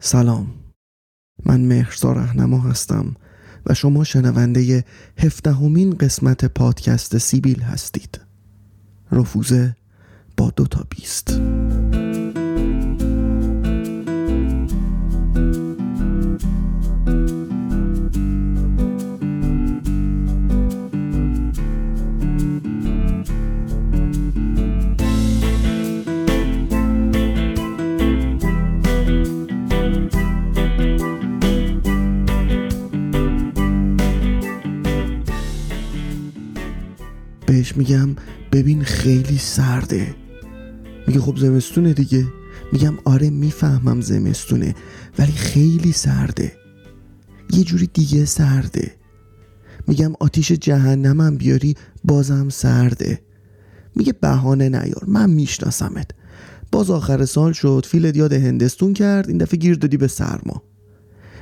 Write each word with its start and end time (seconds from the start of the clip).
سلام. 0.00 0.46
من 1.44 1.60
مهرزا 1.60 2.12
رهنما 2.12 2.60
هستم 2.60 3.14
و 3.66 3.74
شما 3.74 4.04
شنونده 4.04 4.84
هفدهمین 5.18 5.94
قسمت 5.94 6.44
پادکست 6.44 7.18
سیبیل 7.18 7.62
هستید. 7.62 8.20
رفوزه 9.12 9.76
با 10.36 10.50
دو 10.50 10.66
تا 10.66 10.84
بیست. 10.90 11.40
میگم 37.78 38.08
ببین 38.52 38.84
خیلی 38.84 39.38
سرده. 39.38 40.14
میگه 41.06 41.20
خب 41.20 41.36
زمستونه 41.36 41.92
دیگه. 41.92 42.26
میگم 42.72 42.94
آره 43.04 43.30
می‌فهمم 43.30 44.00
زمستونه 44.00 44.74
ولی 45.18 45.32
خیلی 45.32 45.92
سرده. 45.92 46.52
یه 47.52 47.64
جوری 47.64 47.90
دیگه 47.94 48.24
سرده. 48.24 48.92
میگم 49.86 50.12
آتیش 50.20 50.52
جهنمم 50.52 51.36
بیاری 51.36 51.74
بازم 52.04 52.48
سرده. 52.48 53.20
میگه 53.94 54.12
بهانه 54.12 54.68
نیار 54.68 55.04
من 55.06 55.30
میشناسمت. 55.30 56.10
باز 56.72 56.90
آخر 56.90 57.24
سال 57.24 57.52
شد 57.52 57.86
فیلت 57.88 58.16
یاد 58.16 58.32
هندستون 58.32 58.94
کرد 58.94 59.28
این 59.28 59.38
دفعه 59.38 59.58
گیر 59.58 59.74
دادی 59.74 59.96
به 59.96 60.08
سرما. 60.08 60.62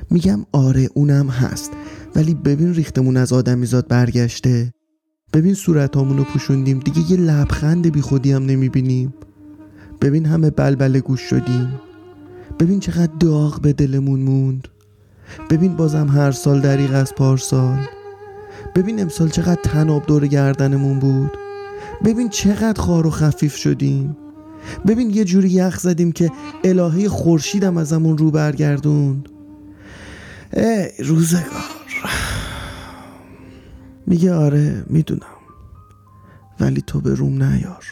میگم 0.09 0.45
آره 0.51 0.89
اونم 0.93 1.29
هست 1.29 1.71
ولی 2.15 2.33
ببین 2.33 2.73
ریختمون 2.73 3.17
از 3.17 3.33
آدمیزاد 3.33 3.87
برگشته. 3.87 4.73
ببین 5.33 5.53
صورت 5.53 5.97
رو 5.97 6.23
پوشوندیم. 6.23 6.79
دیگه 6.79 7.11
یه 7.11 7.17
لبخند 7.17 7.91
بی 7.91 8.01
خودی 8.01 8.31
هم 8.31 8.45
نمی‌بینیم. 8.45 9.13
ببین 10.01 10.25
همه 10.25 10.49
بلبل 10.49 10.99
گوش 10.99 11.21
شدیم. 11.21 11.79
ببین 12.59 12.79
چقدر 12.79 13.11
داغ 13.19 13.61
به 13.61 13.73
دلمون 13.73 14.19
موند. 14.19 14.67
ببین 15.49 15.75
بازم 15.75 16.07
هر 16.07 16.31
سال 16.31 16.61
دریغ 16.61 16.91
از 16.93 17.15
پارسال. 17.15 17.79
ببین 18.75 19.01
امسال 19.01 19.29
چقدر 19.29 19.61
تناب 19.63 20.05
دور 20.05 20.27
گردنمون 20.27 20.99
بود. 20.99 21.31
ببین 22.05 22.29
چقدر 22.29 22.81
خار 22.81 23.07
و 23.07 23.09
خفیف 23.09 23.55
شدیم. 23.55 24.17
ببین 24.87 25.09
یه 25.09 25.23
جوری 25.23 25.49
یخ 25.49 25.79
زدیم 25.79 26.11
که 26.11 26.31
الهه 26.63 27.09
خورشیدم 27.09 27.77
ازمون 27.77 28.17
رو 28.17 28.31
برگردوند. 28.31 29.29
ای 30.53 30.89
روزگار. 30.99 31.76
میگه 34.07 34.33
آره 34.33 34.83
می‌دونم. 34.87 35.37
ولی 36.59 36.81
تو 36.81 37.01
به 37.01 37.15
روم 37.15 37.43
نیار. 37.43 37.85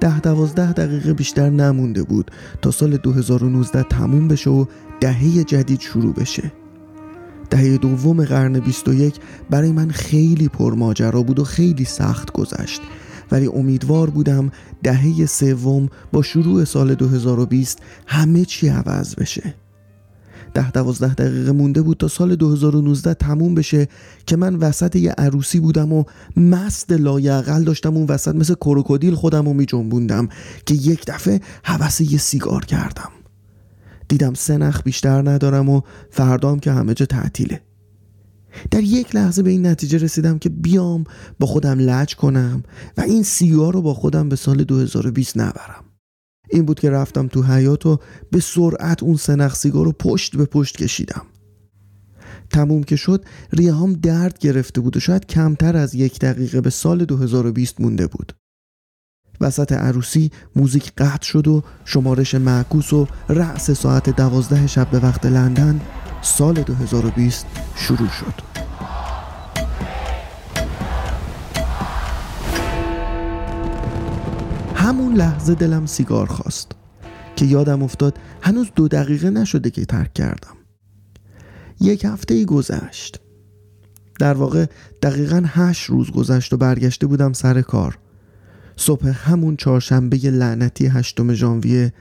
ده 0.00 0.20
دوازده 0.20 0.72
دقیقه 0.72 1.12
بیشتر 1.12 1.50
نمونده 1.50 2.02
بود 2.02 2.30
تا 2.62 2.70
سال 2.70 2.96
2019 2.96 3.82
تموم 3.82 4.28
بشه 4.28 4.50
و 4.50 4.64
دهه 5.00 5.44
جدید 5.44 5.80
شروع 5.80 6.14
بشه. 6.14 6.52
دهه 7.50 7.76
دوم 7.76 8.24
قرن 8.24 8.60
21 8.60 9.14
برای 9.50 9.72
من 9.72 9.90
خیلی 9.90 10.48
پرماجرا 10.48 11.22
بود 11.22 11.38
و 11.38 11.44
خیلی 11.44 11.84
سخت 11.84 12.32
گذشت. 12.32 12.80
ولی 13.30 13.46
امیدوار 13.46 14.10
بودم 14.10 14.50
دهه 14.82 15.26
سوم 15.26 15.88
با 16.12 16.22
شروع 16.22 16.64
سال 16.64 16.94
2020 16.94 17.78
همه 18.06 18.44
چی 18.44 18.68
عوض 18.68 19.14
بشه. 19.14 19.54
ده 20.54 20.70
دوازده 20.70 21.14
دقیقه 21.14 21.52
مونده 21.52 21.82
بود 21.82 21.96
تا 21.96 22.08
سال 22.08 22.36
2019 22.36 23.14
تموم 23.14 23.54
بشه 23.54 23.88
که 24.26 24.36
من 24.36 24.54
وسط 24.54 24.96
یه 24.96 25.10
عروسی 25.10 25.60
بودم 25.60 25.92
و 25.92 26.04
مست 26.36 26.92
لایقل 26.92 27.64
داشتم 27.64 27.96
اون 27.96 28.06
وسط 28.06 28.34
مثل 28.34 28.54
کروکودیل 28.54 29.14
خودم 29.14 29.44
رو 29.44 29.52
می 29.52 29.66
جنبوندم 29.66 30.28
که 30.66 30.74
یک 30.74 31.06
دفعه 31.06 31.40
حوث 31.62 32.00
یه 32.00 32.18
سیگار 32.18 32.64
کردم. 32.64 33.10
دیدم 34.08 34.34
سه 34.34 34.56
نخ 34.56 34.82
بیشتر 34.82 35.30
ندارم 35.30 35.68
و 35.68 35.80
فردام 36.10 36.58
که 36.58 36.72
همه 36.72 36.94
جا 36.94 37.06
تعطیله. 37.06 37.60
در 38.70 38.82
یک 38.82 39.16
لحظه 39.16 39.42
به 39.42 39.50
این 39.50 39.66
نتیجه 39.66 39.98
رسیدم 39.98 40.38
که 40.38 40.48
بیام 40.48 41.04
با 41.38 41.46
خودم 41.46 41.78
لج 41.78 42.14
کنم 42.14 42.62
و 42.96 43.00
این 43.00 43.22
سیگار 43.22 43.72
رو 43.72 43.82
با 43.82 43.94
خودم 43.94 44.28
به 44.28 44.36
سال 44.36 44.64
2020 44.64 45.36
نبرم. 45.36 45.87
این 46.50 46.64
بود 46.64 46.80
که 46.80 46.90
رفتم 46.90 47.26
تو 47.26 47.42
حیات 47.42 47.86
و 47.86 47.98
به 48.30 48.40
سرعت 48.40 49.02
اون 49.02 49.16
سنخ 49.16 49.54
سیگار 49.54 49.84
رو 49.84 49.92
پشت 49.92 50.36
به 50.36 50.44
پشت 50.44 50.76
کشیدم. 50.76 51.26
تموم 52.50 52.82
که 52.82 52.96
شد 52.96 53.24
ریهام 53.52 53.92
درد 53.92 54.38
گرفته 54.38 54.80
بود 54.80 54.96
و 54.96 55.00
شاید 55.00 55.26
کمتر 55.26 55.76
از 55.76 55.94
یک 55.94 56.18
دقیقه 56.18 56.60
به 56.60 56.70
سال 56.70 57.04
2020 57.04 57.80
مونده 57.80 58.06
بود. 58.06 58.32
وسط 59.40 59.72
عروسی 59.72 60.30
موزیک 60.56 60.92
قطع 60.98 61.26
شد 61.26 61.48
و 61.48 61.62
شمارش 61.84 62.34
معکوس 62.34 62.92
و 62.92 63.06
رأس 63.28 63.70
ساعت 63.70 64.16
دوازده 64.16 64.66
شب 64.66 64.90
به 64.90 64.98
وقت 64.98 65.26
لندن 65.26 65.80
سال 66.22 66.54
2020 66.54 67.46
شروع 67.76 68.08
شد. 68.08 68.47
همون 74.88 75.14
لحظه 75.14 75.54
دلم 75.54 75.86
سیگار 75.86 76.26
خواست 76.26 76.72
که 77.36 77.44
یادم 77.44 77.82
افتاد 77.82 78.18
هنوز 78.42 78.66
دو 78.76 78.88
دقیقه 78.88 79.30
نشده 79.30 79.70
که 79.70 79.84
ترک 79.84 80.14
کردم. 80.14 80.56
یک 81.80 82.04
هفته 82.04 82.34
ای 82.34 82.44
گذشت. 82.44 83.20
در 84.18 84.34
واقع 84.34 84.66
دقیقا 85.02 85.42
هشت 85.46 85.90
روز 85.90 86.10
گذشت 86.10 86.52
و 86.52 86.56
برگشته 86.56 87.06
بودم 87.06 87.32
سر 87.32 87.62
کار. 87.62 87.98
صبح 88.76 89.08
همون 89.08 89.56
چهارشنبه 89.56 90.16
لعنتی 90.16 90.86
هشتم 90.86 91.32
ژانویه 91.32 91.92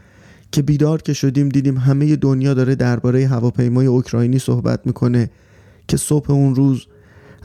که 0.52 0.62
بیدار 0.62 1.02
که 1.02 1.14
شدیم 1.14 1.50
دیدیم 1.50 1.78
همه 1.78 2.16
دنیا 2.16 2.54
داره 2.54 2.76
درباره 2.76 3.28
هواپیمای 3.28 3.86
اوکراینی 3.86 4.40
صحبت 4.40 4.80
می‌کنه 4.86 5.30
که 5.88 5.98
صبح 5.98 6.32
اون 6.32 6.56
روز 6.56 6.88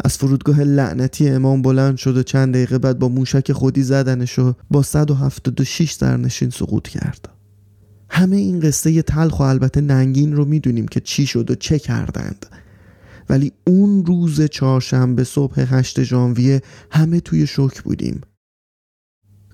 از 0.05 0.19
فرودگاه 0.19 0.61
لعنتی 0.61 1.29
امام 1.29 1.63
بلند 1.63 1.97
شد 1.97 2.17
و 2.17 2.23
چند 2.23 2.55
دقیقه 2.55 2.79
بعد 2.79 2.99
با 2.99 3.09
موشک 3.09 3.53
خودی 3.53 3.83
زدنش 3.83 4.39
و 4.39 4.53
با 4.71 4.83
176 4.83 5.93
سرنشین 5.93 6.51
سقوط 6.51 6.89
کرد. 6.89 7.29
همه 8.11 8.37
این 8.37 8.61
قصه 8.61 9.03
تلخ 9.03 9.41
و 9.41 9.43
البته 9.43 9.81
ننگین 9.81 10.37
رو 10.37 10.45
می‌دونیم 10.45 10.89
که 10.89 11.01
چی 11.01 11.27
شد 11.27 11.51
و 11.51 11.55
چه 11.55 11.79
کردند. 11.79 12.47
ولی 13.29 13.53
اون 13.67 14.07
روز 14.07 14.43
چهارشنبه 14.43 15.25
صبح 15.25 15.61
8 15.61 16.03
ژانویه 16.03 16.63
همه 16.91 17.21
توی 17.21 17.47
شوک 17.47 17.83
بودیم. 17.83 18.21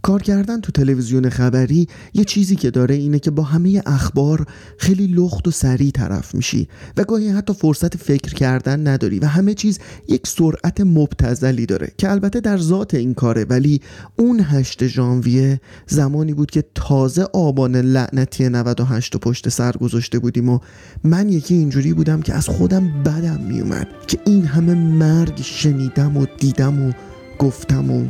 کار 0.08 0.22
کردن 0.22 0.60
تو 0.60 0.72
تلویزیون 0.72 1.28
خبری؟ 1.28 1.88
یه 2.14 2.24
چیزی 2.24 2.56
که 2.56 2.70
داره 2.70 2.94
اینه 2.94 3.18
که 3.18 3.30
با 3.30 3.42
همه 3.42 3.82
اخبار 3.86 4.46
خیلی 4.78 5.06
لخت 5.06 5.48
و 5.48 5.50
سریع 5.50 5.90
طرف 5.90 6.34
میشی 6.34 6.68
و 6.96 7.04
گاهی 7.04 7.28
حتی 7.28 7.52
فرصت 7.52 7.96
فکر 7.96 8.34
کردن 8.34 8.86
نداری 8.86 9.18
و 9.18 9.26
همه 9.26 9.54
چیز 9.54 9.78
یک 10.08 10.26
سرعت 10.26 10.80
مبتزلی 10.80 11.66
داره 11.66 11.92
که 11.98 12.10
البته 12.10 12.40
در 12.40 12.58
ذات 12.58 12.94
این 12.94 13.14
کاره. 13.14 13.44
ولی 13.44 13.80
اون 14.16 14.40
هشت 14.40 14.86
ژانویه 14.86 15.60
زمانی 15.86 16.34
بود 16.34 16.50
که 16.50 16.64
تازه 16.74 17.22
آبان 17.32 17.76
لعنتی 17.76 18.48
98 18.48 19.14
و 19.14 19.18
پشت 19.18 19.48
سر 19.48 19.72
گذاشته 19.72 20.18
بودیم 20.18 20.48
و 20.48 20.58
من 21.04 21.28
یکی 21.28 21.54
اینجوری 21.54 21.92
بودم 21.92 22.20
که 22.22 22.34
از 22.34 22.48
خودم 22.48 23.02
بدم 23.02 23.40
میومد 23.40 23.88
که 24.06 24.18
این 24.26 24.44
همه 24.44 24.74
مرگ 24.74 25.42
شنیدم 25.42 26.16
و 26.16 26.26
دیدم 26.38 26.82
و 26.82 26.92
گفتم 27.38 27.90
و 27.90 28.06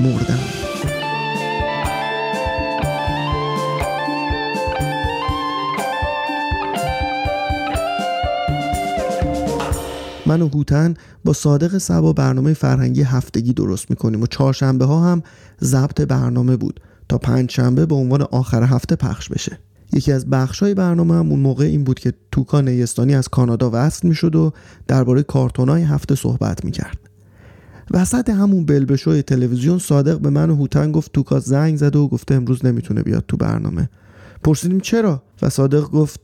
مردم. 0.00 0.99
من 10.30 10.42
و 10.42 10.48
هوتن 10.48 10.94
با 11.24 11.32
صادق 11.32 11.78
سبا 11.78 12.12
برنامه 12.12 12.52
فرهنگی 12.52 13.02
هفتگی 13.02 13.52
درست 13.52 13.90
می‌کنیم 13.90 14.22
و 14.22 14.26
چهارشنبه 14.26 14.84
ها 14.84 15.12
هم 15.12 15.22
ضبط 15.62 16.00
برنامه 16.00 16.56
بود 16.56 16.80
تا 17.08 17.18
پنج 17.18 17.50
شنبه 17.50 17.86
به 17.86 17.94
عنوان 17.94 18.22
آخر 18.22 18.62
هفته 18.62 18.96
پخش 18.96 19.28
بشه. 19.28 19.58
یکی 19.92 20.12
از 20.12 20.26
های 20.60 20.74
برنامه 20.74 21.14
هم 21.14 21.30
اون 21.30 21.40
موقع 21.40 21.64
این 21.64 21.84
بود 21.84 21.98
که 21.98 22.12
توکا 22.32 22.60
نیستانی 22.60 23.14
از 23.14 23.28
کانادا 23.28 23.70
وصل 23.72 24.08
می‌شد 24.08 24.36
و 24.36 24.52
درباره 24.88 25.22
کارتونای 25.22 25.82
هفته 25.82 26.14
صحبت 26.14 26.64
می‌کرد. 26.64 26.98
وسط 27.90 28.30
همون 28.30 28.64
بلبشوی 28.66 29.22
تلویزیون 29.22 29.78
صادق 29.78 30.18
به 30.18 30.30
من 30.30 30.50
و 30.50 30.56
هوتن 30.56 30.92
گفت 30.92 31.12
توکا 31.12 31.40
زنگ 31.40 31.76
زده 31.76 31.98
و 31.98 32.08
گفته 32.08 32.34
امروز 32.34 32.66
نمی‌تونه 32.66 33.02
بیاد 33.02 33.24
تو 33.28 33.36
برنامه. 33.36 33.88
پرسیدیم 34.44 34.80
چرا؟ 34.80 35.22
و 35.42 35.48
صادق 35.48 35.82
گفت 35.82 36.20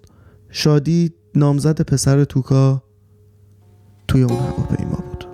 شادی 0.51 1.13
نامزد 1.35 1.81
پسر 1.81 2.25
توکا 2.25 2.83
توی 4.09 4.23
اون 4.23 4.39
هواپیما 4.39 4.97
بود. 4.97 5.27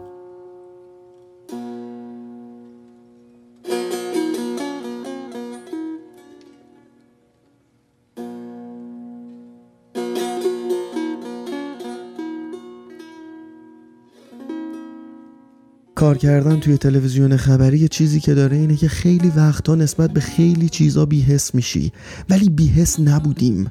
کار 15.95 16.19
کردن 16.19 16.61
توی 16.61 16.79
تلویزیون 16.79 17.37
خبری 17.37 17.89
چیزی 17.89 18.21
که 18.21 18.35
داره 18.35 18.57
اینه 18.57 18.77
که 18.77 18.89
خیلی 18.89 19.29
وقتا 19.29 19.75
نسبت 19.75 20.11
به 20.11 20.21
خیلی 20.21 20.69
چیزا 20.69 21.07
بیحس 21.07 21.55
میشی. 21.55 21.93
ولی 22.31 22.49
بیحس 22.49 23.01
نبودیم. 23.01 23.71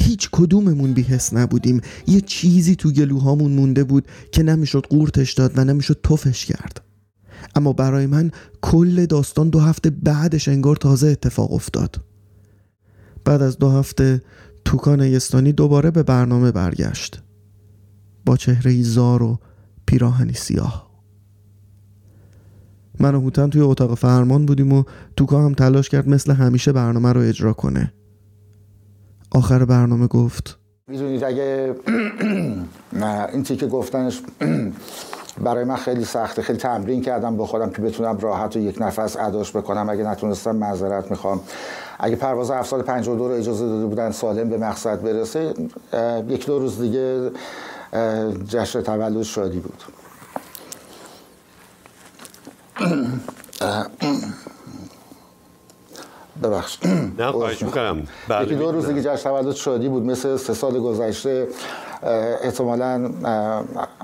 هیچ 0.00 0.28
کدوممون 0.32 0.92
بیحس 0.92 1.34
نبودیم. 1.34 1.80
یه 2.06 2.20
چیزی 2.20 2.76
تو 2.76 2.90
گلوهامون 2.90 3.52
مونده 3.52 3.84
بود 3.84 4.08
که 4.32 4.42
نمی‌شد 4.42 4.86
قورتش 4.90 5.32
داد 5.32 5.58
و 5.58 5.64
نمی‌شد 5.64 6.00
توفش 6.02 6.46
کرد. 6.46 6.80
اما 7.54 7.72
برای 7.72 8.06
من 8.06 8.30
کل 8.62 9.06
داستان 9.06 9.48
دو 9.48 9.60
هفته 9.60 9.90
بعدش 9.90 10.48
انگار 10.48 10.76
تازه 10.76 11.08
اتفاق 11.08 11.52
افتاد. 11.52 12.04
بعد 13.24 13.42
از 13.42 13.58
دو 13.58 13.70
هفته 13.70 14.22
توکان 14.64 15.00
یستانی 15.00 15.52
دوباره 15.52 15.90
به 15.90 16.02
برنامه 16.02 16.52
برگشت. 16.52 17.22
با 18.26 18.36
چهره 18.36 18.82
زار 18.82 19.22
و 19.22 19.38
پیراهنی 19.86 20.32
سیاه. 20.32 20.88
من 23.00 23.14
و 23.14 23.20
هوتن 23.20 23.50
توی 23.50 23.60
اتاق 23.60 23.94
فرمان 23.94 24.46
بودیم 24.46 24.72
و 24.72 24.84
توکا 25.16 25.44
هم 25.44 25.54
تلاش 25.54 25.88
کرد 25.88 26.08
مثل 26.08 26.32
همیشه 26.32 26.72
برنامه 26.72 27.12
رو 27.12 27.20
اجرا 27.20 27.52
کنه. 27.52 27.92
آخر 29.34 29.64
برنامه 29.64 30.06
گفت. 30.06 30.58
می‌دونید 30.86 31.24
اگه 31.24 31.74
این 33.32 33.42
که 33.42 33.66
گفتنش 33.66 34.22
برای 35.44 35.64
من 35.64 35.76
خیلی 35.76 36.04
سخته 36.04 36.42
خیلی 36.42 36.58
تمرین 36.58 37.02
کردم 37.02 37.36
با 37.36 37.46
خودم 37.46 37.70
که 37.70 37.82
بتونم 37.82 38.18
راحت 38.18 38.56
و 38.56 38.58
یک 38.58 38.82
نفس 38.82 39.16
اداش 39.16 39.56
بکنم. 39.56 39.88
اگه 39.88 40.04
نتونستم 40.04 40.56
معذرت 40.56 41.10
می‌خوام. 41.10 41.40
اگه 41.98 42.16
پرواز 42.16 42.50
752 42.50 43.28
رو 43.28 43.34
اجازه 43.34 43.66
داده 43.66 43.86
بودن 43.86 44.10
سالم 44.10 44.48
به 44.48 44.58
مقصد 44.58 45.02
برسه 45.02 45.54
یک 46.28 46.46
دو 46.46 46.58
روز 46.58 46.80
دیگه 46.80 47.30
جشن 48.48 48.82
تولد 48.82 49.22
شادی 49.22 49.60
بود. 49.60 49.82
ببخش 56.42 56.78
نه 57.18 57.32
خواهش 57.32 57.62
می‌کنم. 57.62 58.02
یکی 58.42 58.54
دو 58.54 58.72
روز 58.72 58.86
دیگه 58.86 59.02
جشن 59.02 59.30
تولد 59.30 59.54
شادی 59.54 59.88
بود 59.88 60.06
مثل 60.06 60.36
سه 60.36 60.54
سال 60.54 60.80
گذشته. 60.80 61.48
احتمالا 62.42 63.10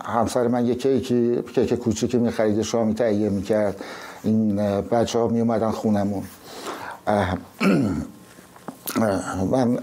همسر 0.04 0.48
من 0.48 0.66
یک 0.66 0.82
کیکی 0.82 1.42
کیک 1.54 1.74
کوچیکی 1.74 2.18
می‌خرید 2.18 2.62
شامی 2.62 2.94
تهیه 2.94 3.28
می‌کرد. 3.28 3.80
این 4.24 4.56
بچه 4.80 5.18
ها 5.18 5.28
میومدن 5.28 5.70
خونمون. 5.70 6.22
من 9.50 9.78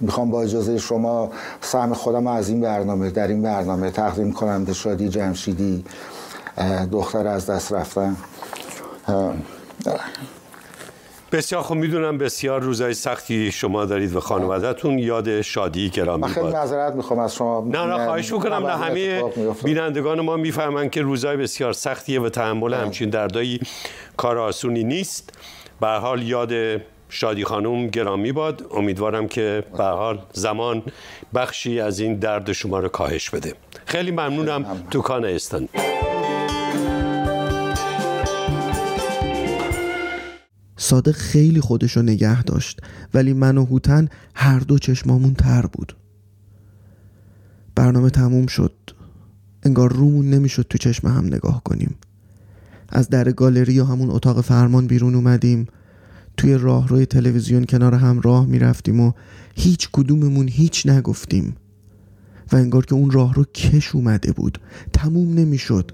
می‌خوام 0.00 0.30
با 0.30 0.42
اجازه 0.42 0.78
شما 0.78 1.30
سهم 1.60 1.94
خودم 1.94 2.26
از 2.26 2.48
این 2.48 2.60
برنامه 2.60 3.10
در 3.10 3.28
این 3.28 3.42
برنامه 3.42 3.90
تقدیم 3.90 4.32
کنم 4.32 4.64
به 4.64 4.72
شادی 4.72 5.08
جمشیدی. 5.08 5.84
دختر 6.92 7.26
از 7.26 7.46
دست 7.46 7.72
رفتن. 7.72 8.16
بسیار 11.32 11.62
خوب 11.62 11.76
می‌دونم 11.76 12.18
بسیار 12.18 12.60
روزای 12.60 12.94
سختی 12.94 13.52
شما 13.52 13.84
دارید 13.84 14.16
و 14.16 14.20
خانوادهتون. 14.20 14.98
یاد 14.98 15.40
شادی 15.40 15.90
گرامی 15.90 16.22
من 16.22 16.28
خیلی 16.28 16.46
معذرت 16.46 16.94
می‌خوام 16.94 17.18
از 17.18 17.34
شما. 17.34 17.64
نه 17.70 17.86
نه 17.86 18.04
خواهش 18.04 18.32
می‌کنم. 18.32 18.66
نه 18.66 18.76
همه 18.76 19.22
بینندگان 19.64 20.20
ما 20.20 20.36
می‌فهمن 20.36 20.90
که 20.90 21.02
روزای 21.02 21.36
بسیار 21.36 21.72
سختیه 21.72 22.20
و 22.20 22.28
تحمل 22.28 22.74
همچین 22.74 23.10
دردایی 23.10 23.60
کار 24.16 24.38
آسونی 24.38 24.84
نیست. 24.84 25.38
به 25.80 25.88
حال 25.88 26.22
یاد 26.22 26.52
شادی 27.08 27.44
خانم 27.44 27.86
گرامی 27.86 28.32
باد. 28.32 28.66
امیدوارم 28.70 29.28
که 29.28 29.64
به 29.78 29.84
حال 29.84 30.18
زمان 30.32 30.82
بخشی 31.34 31.80
از 31.80 32.00
این 32.00 32.14
درد 32.14 32.52
شما 32.52 32.78
رو 32.78 32.88
کاهش 32.88 33.30
بده. 33.30 33.54
خیلی 33.84 34.10
ممنونم. 34.10 34.86
توکان 34.90 35.24
استان 35.24 35.68
صادق 40.82 41.12
خیلی 41.12 41.60
خودشو 41.60 42.02
نگه 42.02 42.42
داشت 42.42 42.80
ولی 43.14 43.32
من 43.32 43.58
و 43.58 43.64
هوتن 43.64 44.08
هر 44.34 44.58
دو 44.58 44.78
چشمامون 44.78 45.34
تر 45.34 45.66
بود. 45.66 45.96
برنامه 47.74 48.10
تموم 48.10 48.46
شد. 48.46 48.72
انگار 49.62 49.92
رومون 49.92 50.30
نمی‌شد 50.30 50.66
تو 50.70 50.78
چشم 50.78 51.08
هم 51.08 51.26
نگاه 51.26 51.62
کنیم. 51.64 51.94
از 52.88 53.08
در 53.08 53.32
گالری 53.32 53.80
و 53.80 53.84
همون 53.84 54.10
اتاق 54.10 54.40
فرمان 54.40 54.86
بیرون 54.86 55.14
اومدیم. 55.14 55.66
توی 56.36 56.54
راهروی 56.54 57.06
تلویزیون 57.06 57.64
کنار 57.64 57.94
هم 57.94 58.20
راه 58.20 58.46
می‌رفتیم 58.46 59.00
و 59.00 59.12
هیچ 59.54 59.88
کدوممون 59.92 60.48
هیچ 60.48 60.86
نگفتیم. 60.86 61.56
و 62.52 62.56
انگار 62.56 62.86
که 62.86 62.94
اون 62.94 63.10
راه 63.10 63.34
رو 63.34 63.44
کش 63.44 63.94
اومده 63.94 64.32
بود. 64.32 64.58
تموم 64.92 65.34
نمی‌شد. 65.34 65.92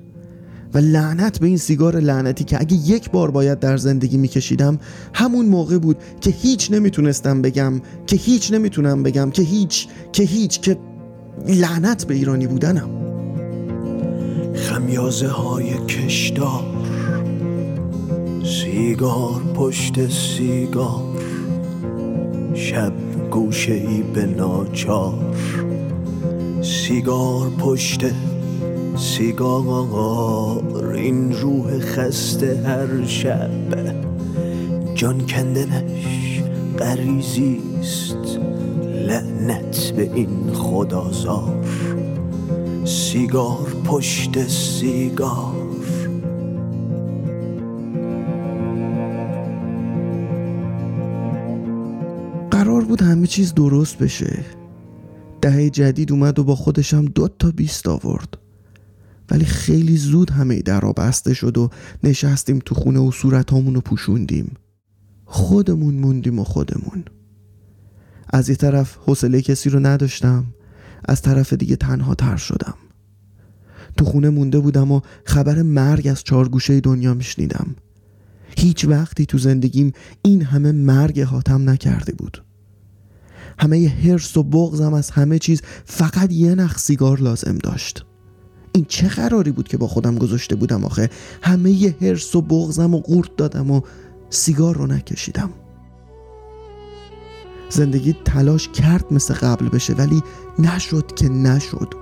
و 0.75 0.79
لعنت 0.79 1.41
به 1.41 1.47
این 1.47 1.57
سیگار 1.57 1.97
لعنتی 1.97 2.45
که 2.45 2.61
اگه 2.61 2.77
یک 2.77 3.11
بار 3.11 3.31
باید 3.31 3.61
در 3.61 3.77
زندگی 3.77 4.17
میکشیدم 4.17 4.79
همون 5.15 5.47
موقع 5.47 5.79
بود 5.79 5.97
که 6.21 6.31
هیچ 6.31 6.73
نمی‌تونستم 6.73 7.43
بگم 7.43 7.81
که 8.07 8.17
هیچ 8.17 8.53
نمی‌تونم 8.53 9.03
بگم 9.03 9.31
که 9.31 9.43
هیچ 9.43 9.89
که 10.13 10.23
هیچ 10.23 10.61
که 10.61 10.79
لعنت 11.49 12.07
به 12.07 12.15
ایرانی 12.15 12.47
بودنم. 12.47 12.91
خمیازه 14.55 15.29
های 15.29 15.87
کشدار 15.87 16.65
سیگار 18.45 19.43
پشت 19.55 20.11
سیگار 20.11 21.03
شب 22.55 22.93
گوشه 23.31 23.73
ای 23.73 24.03
به 24.15 24.27
ناچار 24.27 25.35
سیگار 26.63 27.51
پشت 27.59 28.05
سیگار 28.99 30.93
این 30.95 31.33
روح 31.33 31.79
خسته 31.79 32.63
هر 32.67 33.05
شب. 33.07 33.51
جان 34.95 35.27
کندنش 35.27 36.43
قریزیست 36.79 38.39
لعنت 39.07 39.93
به 39.97 40.11
این 40.15 40.53
خدازار. 40.53 41.65
سیگار 42.85 43.77
پشت 43.85 44.49
سیگار. 44.49 45.55
قرار 52.51 52.85
بود 52.85 53.03
همه 53.03 53.27
چیز 53.27 53.55
درست 53.55 53.99
بشه. 53.99 54.45
دهه 55.41 55.71
جدید 55.71 56.13
اومد 56.13 56.39
و 56.39 56.45
با 56.45 56.55
خودشم 56.55 57.05
دو 57.05 57.29
تا 57.29 57.51
بیست 57.51 57.89
آورد. 57.89 58.48
ولی 59.31 59.45
خیلی 59.45 59.97
زود 59.97 60.31
همه 60.31 60.63
درا 60.63 60.93
بسته 60.93 61.35
شد 61.35 61.59
و 61.59 61.71
نشستیم 62.05 62.59
تو 62.59 62.75
خونه 62.75 63.01
و 63.01 63.11
صورتامون 63.11 63.75
رو 63.75 63.81
پوشوندیم. 63.81 64.55
خودمون 65.25 65.95
موندیم 65.95 66.39
و 66.39 66.45
خودمون. 66.45 67.05
از 68.31 68.49
یه 68.49 68.57
طرف 68.57 68.97
حوصله 68.97 69.43
کسی 69.43 69.71
رو 69.71 69.81
نداشتم 69.81 70.45
از 71.05 71.23
طرف 71.23 71.53
دیگه 71.53 71.77
تنها 71.77 72.15
تر 72.15 72.37
شدم. 72.37 72.75
تو 73.97 74.05
خونه 74.05 74.31
مونده 74.31 74.61
بودم 74.61 74.93
و 74.93 75.01
خبر 75.25 75.63
مرگ 75.63 76.09
از 76.09 76.25
چهار 76.25 76.49
گوشه 76.49 76.81
دنیا 76.81 77.15
میشنیدم. 77.15 77.77
هیچ 78.57 78.85
وقتی 78.85 79.27
تو 79.27 79.39
زندگیم 79.39 79.93
این 80.23 80.43
همه 80.43 80.73
مرگ 80.73 81.21
حاتم 81.21 81.71
نکرده 81.71 82.13
بود. 82.13 82.45
همه 83.59 83.89
هرس 84.05 84.37
و 84.37 84.43
بغزم 84.43 84.95
از 84.95 85.11
همه 85.11 85.39
چیز 85.39 85.63
فقط 85.85 86.33
یه 86.33 86.55
نخ 86.55 86.79
سیگار 86.79 87.21
لازم 87.21 87.59
داشت. 87.59 88.05
این 88.79 88.87
چه 88.89 89.09
قراری 89.09 89.51
بود 89.51 89.69
که 89.69 89.77
با 89.77 89.87
خودم 89.87 90.19
گذاشته 90.19 90.57
بودم 90.57 90.85
آخه؟ 90.85 91.11
همه 91.43 91.71
یه 91.71 91.95
هرس 92.01 92.37
و 92.37 92.43
بغزم 92.43 92.95
و 92.95 93.01
قورت 93.01 93.37
دادم 93.37 93.71
و 93.71 93.81
سیگار 94.31 94.77
رو 94.77 94.87
نکشیدم. 94.87 95.51
زندگی 97.71 98.17
تلاش 98.25 98.69
کرد 98.69 99.05
مثل 99.11 99.35
قبل 99.35 99.69
بشه 99.69 99.95
ولی 99.95 100.23
نشد 100.59 101.15
که 101.15 101.29
نشد. 101.29 101.95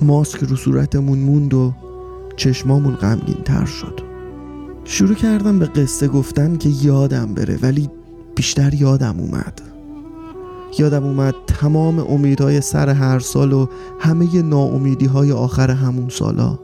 ماسک 0.00 0.38
رو 0.38 0.56
صورتمون 0.56 1.18
موند 1.18 1.54
و 1.54 1.74
چشمامون 2.36 2.94
غمگین 2.94 3.42
تر 3.44 3.64
شد. 3.64 4.00
شروع 4.84 5.14
کردم 5.14 5.58
به 5.58 5.66
قصه 5.66 6.08
گفتن 6.08 6.56
که 6.56 6.68
یادم 6.68 7.34
بره 7.34 7.58
ولی 7.62 7.90
بیشتر 8.34 8.74
یادم 8.74 9.20
اومد. 9.20 9.77
یادم 10.78 11.04
اومد 11.04 11.34
تمام 11.46 11.98
امیدهای 11.98 12.60
سر 12.60 12.88
هر 12.88 13.18
سال 13.18 13.52
و 13.52 13.66
همه 14.00 14.42
ناامیدی 14.42 15.06
های 15.06 15.32
آخر 15.32 15.70
همون 15.70 16.08
سالا. 16.08 16.58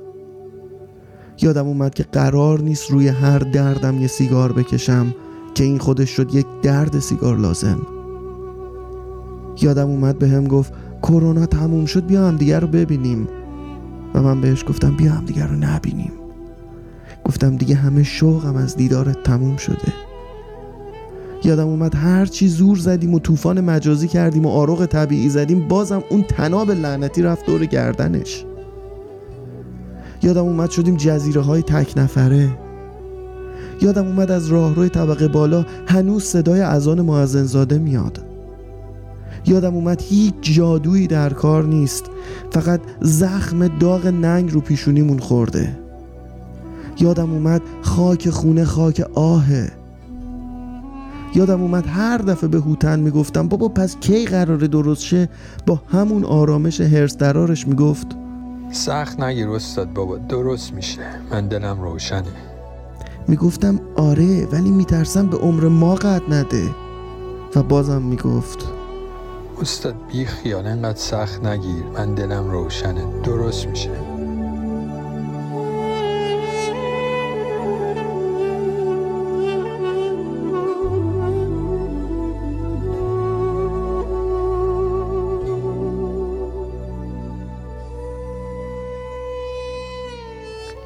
یادم 1.42 1.66
اومد 1.66 1.94
که 1.94 2.02
قرار 2.12 2.61
نیست 2.61 2.90
روی 2.90 3.08
هر 3.08 3.38
دردم 3.38 4.00
یه 4.00 4.06
سیگار 4.06 4.52
بکشم 4.52 5.14
که 5.54 5.64
این 5.64 5.78
خودش 5.78 6.11
شد 6.11 6.34
یک 6.34 6.46
درد 6.62 6.99
سیگار 6.99 7.37
لازم. 7.37 7.78
یادم 9.62 9.88
اومد 9.88 10.18
به 10.18 10.28
هم 10.28 10.44
گفت 10.44 10.73
کرونا 11.02 11.46
تموم 11.46 11.87
شد 11.87 12.06
بیا 12.06 12.28
هم 12.28 12.37
دیگر 12.37 12.61
رو 12.61 12.66
ببینیم. 12.66 13.28
و 14.14 14.23
من 14.23 14.40
بهش 14.40 14.64
گفتم 14.68 14.96
بیا 14.96 15.12
هم 15.12 15.25
دیگر 15.25 15.46
رو 15.46 15.56
نبینیم. 15.56 16.12
گفتم 17.25 17.56
دیگه 17.56 17.75
همه 17.75 18.02
شوقم 18.02 18.56
از 18.56 18.76
دیدارت 18.76 19.23
تموم 19.23 19.56
شده. 19.56 20.03
یادم 21.44 21.68
اومد 21.68 21.94
هر 21.94 22.26
چی 22.26 22.48
زور 22.48 22.76
زدیم 22.76 23.14
و 23.14 23.18
طوفان 23.18 23.60
مجازی 23.60 24.08
کردیم 24.08 24.46
و 24.46 24.48
آروغ 24.48 24.86
طبیعی 24.86 25.28
زدیم 25.28 25.68
بازم 25.68 26.04
اون 26.10 26.22
تناب 26.22 26.70
لعنتی 26.70 27.22
رفت 27.22 27.46
دور 27.46 27.64
گردنش. 27.64 28.44
یادم 30.22 30.44
اومد 30.44 30.70
شدیم 30.70 30.96
جزیره 30.96 31.40
های 31.40 31.62
تک 31.62 31.92
نفره. 31.96 32.48
یادم 33.80 34.06
اومد 34.06 34.30
از 34.30 34.46
راهروی 34.46 34.88
طبقه 34.88 35.28
بالا 35.28 35.66
هنوز 35.86 36.24
صدای 36.24 36.60
اذان 36.60 37.00
معزنزاده 37.00 37.78
میاد. 37.78 38.24
یادم 39.46 39.74
اومد 39.74 40.02
هیچ 40.02 40.34
جادویی 40.40 41.06
در 41.06 41.30
کار 41.30 41.64
نیست 41.64 42.04
فقط 42.50 42.80
زخم 43.00 43.78
داغ 43.78 44.06
ننگ 44.06 44.52
رو 44.52 44.60
پیشونیمون 44.60 45.18
خورده. 45.18 45.78
یادم 47.00 47.32
اومد 47.32 47.62
خاک 47.82 48.30
خونه 48.30 48.64
خاک 48.64 49.06
آهه. 49.14 49.83
یادم 51.34 51.62
اومد 51.62 51.86
هر 51.86 52.18
دفعه 52.18 52.48
به 52.48 52.58
هوتن 52.60 53.00
می‌گفتم 53.00 53.48
بابا 53.48 53.68
پس 53.68 53.96
کی 54.00 54.24
قراره 54.24 54.68
درست 54.68 55.02
شه؟ 55.02 55.28
با 55.66 55.82
همون 55.88 56.24
آرامش 56.24 56.80
هرس 56.80 57.16
درارش 57.16 57.68
می‌گفت. 57.68 58.06
سخت 58.70 59.20
نگیر 59.20 59.48
استاد 59.48 59.92
بابا 59.92 60.18
درست 60.18 60.72
میشه. 60.72 61.00
من 61.30 61.48
دلم 61.48 61.80
روشنه. 61.80 62.32
می‌گفتم 63.28 63.80
آره 63.96 64.46
ولی 64.46 64.70
میترسم 64.70 65.26
به 65.26 65.36
عمر 65.36 65.68
ما 65.68 65.94
قد 65.94 66.22
نده. 66.28 66.64
و 67.56 67.62
بازم 67.62 68.02
می‌گفت. 68.02 68.58
استاد 69.62 69.94
بی 70.12 70.24
خیال 70.24 70.66
انقدر 70.66 70.98
سخت 70.98 71.44
نگیر. 71.44 71.84
من 71.94 72.14
دلم 72.14 72.50
روشنه. 72.50 73.04
درست 73.24 73.66
میشه. 73.66 73.90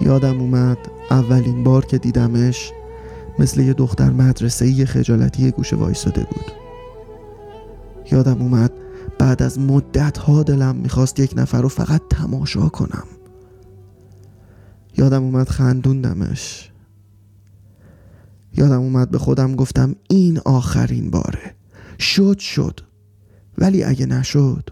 یادم 0.00 0.40
اومد 0.40 0.78
اولین 1.10 1.64
بار 1.64 1.84
که 1.84 1.98
دیدمش 1.98 2.72
مثل 3.38 3.60
یه 3.60 3.72
دختر 3.72 4.10
مدرسه 4.10 4.68
یه 4.68 4.84
خجالتی 4.84 5.50
گوشه 5.50 5.76
وایساده 5.76 6.26
بود. 6.30 6.52
یادم 8.12 8.42
اومد 8.42 8.72
بعد 9.18 9.42
از 9.42 9.58
مدت 9.58 10.18
ها 10.18 10.42
دلم 10.42 10.76
می‌خواست 10.76 11.20
یک 11.20 11.32
نفر 11.36 11.62
رو 11.62 11.68
فقط 11.68 12.02
تماشا 12.10 12.68
کنم. 12.68 13.04
یادم 14.98 15.22
اومد 15.22 15.48
خندوندمش. 15.48 16.70
یادم 18.56 18.80
اومد 18.80 19.10
به 19.10 19.18
خودم 19.18 19.56
گفتم 19.56 19.94
این 20.10 20.40
آخرین 20.44 21.10
باره. 21.10 21.54
شد 21.98 22.38
شد. 22.38 22.80
ولی 23.58 23.84
اگه 23.84 24.06
نشد 24.06 24.70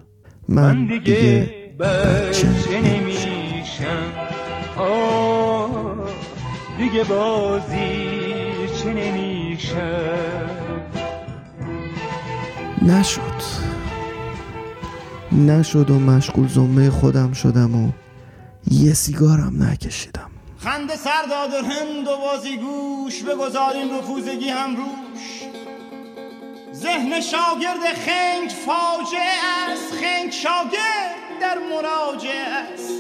من, 0.49 0.77
من 0.77 0.87
دیگه, 0.87 0.99
دیگه 0.99 1.51
بچه 1.79 2.49
نمیشم. 2.83 4.36
دیگه 6.79 7.05
بازی 7.05 8.69
چه 8.83 8.93
نمیشه. 8.93 10.17
نشد. 12.83 13.21
نشد 15.33 15.91
و 15.91 15.99
مشغول 15.99 16.49
زمه 16.49 16.91
خودم 16.91 17.33
شدم 17.33 17.75
و 17.75 17.91
یه 18.71 18.95
سیگارم 18.95 19.63
نکشیدم. 19.63 20.31
خنده 20.59 20.97
سرداد 20.97 21.51
و 21.51 21.67
هند 21.67 22.09
و 22.09 22.17
بازی 22.17 22.57
گوش 22.57 23.23
بگذاریم 23.23 23.99
رفوزگی 23.99 24.49
هم 24.49 24.77
روش. 24.77 25.43
ذهن 26.75 27.21
شاگرد 27.21 27.95
خنگ 28.07 28.51
فاجعه 28.51 29.33
است 29.73 29.93
خنگ 30.05 30.31
شاگرد 30.31 31.41
در 31.41 31.59
مراجعه 31.59 32.47
است. 32.75 32.91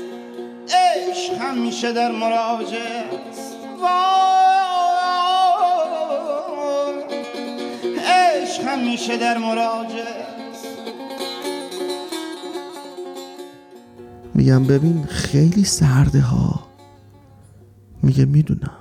همیشه 1.41 1.93
در 1.93 2.13
مراجعه 2.13 3.05
عشق 8.07 8.65
همیشه 8.65 9.17
در 9.19 9.39
مراجعه 9.39 10.27
میگم 14.35 14.65
ببین 14.65 15.05
خیلی 15.05 15.65
سرده 15.65 16.21
ها. 16.21 16.67
میگه 18.03 18.25
می‌دونم. 18.25 18.77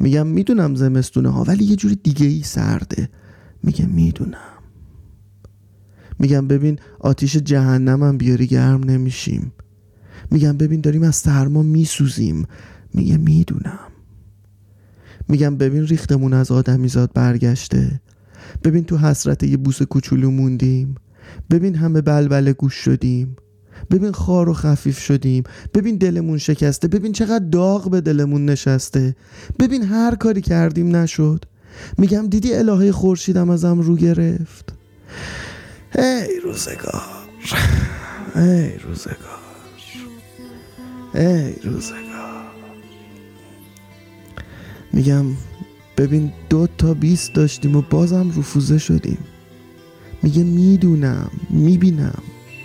میگم 0.00 0.26
می‌دونم 0.26 0.74
زمستونه 0.74 1.28
ها 1.28 1.44
ولی 1.44 1.64
یه 1.64 1.76
جوری 1.76 1.96
دیگه 1.96 2.26
ای 2.26 2.42
سرده. 2.42 3.08
میگه 3.62 3.86
می‌دونم. 3.86 4.58
میگم 6.18 6.48
ببین 6.48 6.78
آتیش 7.00 7.36
جهنمم 7.36 8.18
بیاری 8.18 8.46
گرم 8.46 8.84
نمیشیم. 8.84 9.52
میگم 10.30 10.56
ببین 10.56 10.80
داریم 10.80 11.02
از 11.02 11.16
سرما 11.16 11.62
میسوزیم. 11.62 12.46
میگه 12.94 13.16
می‌دونم. 13.16 13.78
میگم 15.28 15.56
ببین 15.56 15.86
ریختمون 15.86 16.32
از 16.32 16.50
آدمیزاد 16.50 17.10
برگشته. 17.14 18.00
ببین 18.64 18.84
تو 18.84 18.96
حسرت 18.96 19.42
یه 19.42 19.56
بوس 19.56 19.82
کوچولو 19.82 20.30
موندیم. 20.30 20.94
ببین 21.50 21.74
همه 21.74 22.00
بلبل 22.00 22.52
گوش 22.52 22.74
شدیم. 22.74 23.36
ببین 23.90 24.12
خار 24.12 24.48
و 24.48 24.54
خفیف 24.54 24.98
شدیم. 24.98 25.44
ببین 25.74 25.96
دلمون 25.96 26.38
شکسته. 26.38 26.88
ببین 26.88 27.12
چقدر 27.12 27.44
داغ 27.44 27.90
به 27.90 28.00
دلمون 28.00 28.46
نشسته. 28.46 29.16
ببین 29.58 29.82
هر 29.82 30.14
کاری 30.14 30.40
کردیم 30.40 30.96
نشد. 30.96 31.44
میگم 31.98 32.26
دیدی 32.26 32.54
الهه 32.54 32.92
خورشیدم 32.92 33.50
ازم 33.50 33.80
رو 33.80 33.96
گرفت؟ 33.96 34.74
ای 35.94 36.40
روزگار. 36.44 37.02
ای 38.36 38.78
روزگار. 38.78 39.39
ای 41.14 41.52
روزگار. 41.52 42.00
میگم 44.92 45.24
ببین 45.96 46.32
دو 46.48 46.66
تا 46.78 46.94
بیست 46.94 47.34
داشتیم 47.34 47.76
و 47.76 47.82
بازم 47.90 48.28
رفوزه 48.28 48.78
شدیم. 48.78 49.18
میگه 50.22 50.44
می‌دونم 50.44 51.30
می‌بینم 51.50 52.22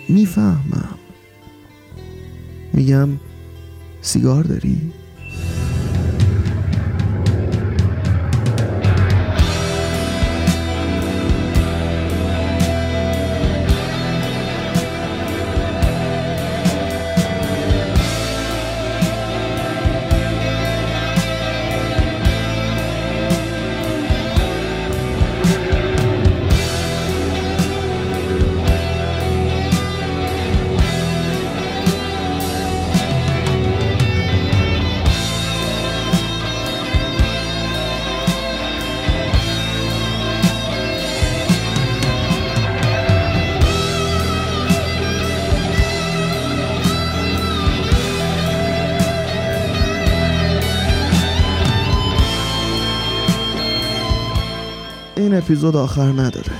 می‌فهمم. 0.08 0.98
میگم 2.72 3.08
سیگار 4.00 4.44
داری؟ 4.44 4.92
اپیزود 55.36 55.76
آخر 55.76 56.12
نداره. 56.12 56.52